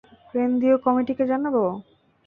[0.31, 1.63] কেন্দ্রীয় কমিটিকে জানাবো?